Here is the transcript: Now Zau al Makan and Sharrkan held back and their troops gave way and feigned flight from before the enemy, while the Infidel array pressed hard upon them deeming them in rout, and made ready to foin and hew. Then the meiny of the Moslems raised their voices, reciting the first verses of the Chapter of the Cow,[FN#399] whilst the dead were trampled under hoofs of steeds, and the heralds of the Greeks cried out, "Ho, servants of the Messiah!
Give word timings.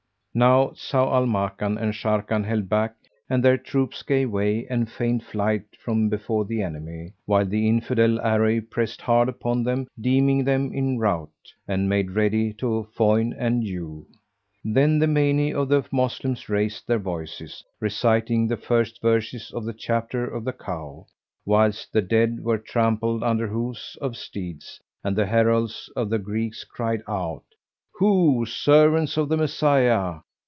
Now 0.33 0.67
Zau 0.67 1.11
al 1.11 1.25
Makan 1.25 1.77
and 1.77 1.91
Sharrkan 1.93 2.45
held 2.45 2.69
back 2.69 2.95
and 3.29 3.43
their 3.43 3.57
troops 3.57 4.01
gave 4.01 4.31
way 4.31 4.65
and 4.67 4.89
feigned 4.89 5.25
flight 5.25 5.65
from 5.77 6.07
before 6.07 6.45
the 6.45 6.61
enemy, 6.63 7.11
while 7.25 7.45
the 7.45 7.67
Infidel 7.67 8.17
array 8.23 8.61
pressed 8.61 9.01
hard 9.01 9.27
upon 9.27 9.65
them 9.65 9.87
deeming 9.99 10.45
them 10.45 10.71
in 10.73 10.97
rout, 10.97 11.31
and 11.67 11.89
made 11.89 12.11
ready 12.11 12.53
to 12.53 12.87
foin 12.93 13.33
and 13.37 13.63
hew. 13.63 14.07
Then 14.63 14.99
the 14.99 15.05
meiny 15.07 15.53
of 15.53 15.67
the 15.67 15.83
Moslems 15.91 16.47
raised 16.47 16.87
their 16.87 16.97
voices, 16.97 17.61
reciting 17.81 18.47
the 18.47 18.55
first 18.55 19.01
verses 19.01 19.51
of 19.51 19.65
the 19.65 19.73
Chapter 19.73 20.25
of 20.25 20.45
the 20.45 20.53
Cow,[FN#399] 20.53 21.07
whilst 21.45 21.91
the 21.91 22.01
dead 22.01 22.39
were 22.41 22.57
trampled 22.57 23.21
under 23.21 23.47
hoofs 23.47 23.97
of 23.99 24.15
steeds, 24.15 24.79
and 25.03 25.13
the 25.17 25.25
heralds 25.25 25.91
of 25.97 26.09
the 26.09 26.19
Greeks 26.19 26.63
cried 26.63 27.01
out, 27.05 27.43
"Ho, 27.99 28.45
servants 28.45 29.15
of 29.15 29.29
the 29.29 29.37
Messiah! 29.37 30.21